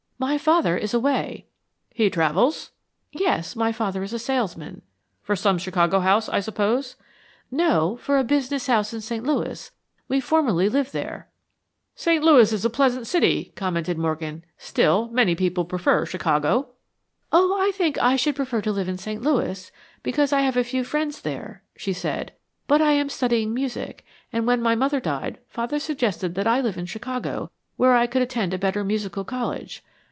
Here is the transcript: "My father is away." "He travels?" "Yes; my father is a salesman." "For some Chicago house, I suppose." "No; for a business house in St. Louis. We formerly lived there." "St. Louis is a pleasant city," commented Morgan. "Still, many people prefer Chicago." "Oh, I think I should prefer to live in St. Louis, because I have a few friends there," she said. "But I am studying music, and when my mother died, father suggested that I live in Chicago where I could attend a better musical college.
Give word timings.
"My 0.23 0.37
father 0.37 0.77
is 0.77 0.93
away." 0.93 1.47
"He 1.89 2.07
travels?" 2.11 2.69
"Yes; 3.11 3.55
my 3.55 3.71
father 3.71 4.03
is 4.03 4.13
a 4.13 4.19
salesman." 4.19 4.83
"For 5.23 5.35
some 5.35 5.57
Chicago 5.57 5.99
house, 5.99 6.29
I 6.29 6.41
suppose." 6.41 6.95
"No; 7.49 7.97
for 7.97 8.19
a 8.19 8.23
business 8.23 8.67
house 8.67 8.93
in 8.93 9.01
St. 9.01 9.25
Louis. 9.25 9.71
We 10.07 10.19
formerly 10.19 10.69
lived 10.69 10.93
there." 10.93 11.27
"St. 11.95 12.23
Louis 12.23 12.53
is 12.53 12.63
a 12.63 12.69
pleasant 12.69 13.07
city," 13.07 13.51
commented 13.55 13.97
Morgan. 13.97 14.45
"Still, 14.59 15.07
many 15.09 15.33
people 15.33 15.65
prefer 15.65 16.05
Chicago." 16.05 16.67
"Oh, 17.31 17.57
I 17.59 17.71
think 17.71 17.97
I 17.97 18.15
should 18.15 18.35
prefer 18.35 18.61
to 18.61 18.71
live 18.71 18.87
in 18.87 18.99
St. 18.99 19.23
Louis, 19.23 19.71
because 20.03 20.31
I 20.31 20.41
have 20.41 20.55
a 20.55 20.63
few 20.63 20.83
friends 20.83 21.21
there," 21.21 21.63
she 21.75 21.93
said. 21.93 22.31
"But 22.67 22.79
I 22.79 22.91
am 22.91 23.09
studying 23.09 23.55
music, 23.55 24.05
and 24.31 24.45
when 24.45 24.61
my 24.61 24.75
mother 24.75 24.99
died, 24.99 25.39
father 25.47 25.79
suggested 25.79 26.35
that 26.35 26.45
I 26.45 26.61
live 26.61 26.77
in 26.77 26.85
Chicago 26.85 27.49
where 27.75 27.95
I 27.95 28.05
could 28.05 28.21
attend 28.21 28.53
a 28.53 28.59
better 28.59 28.83
musical 28.83 29.23
college. 29.23 29.83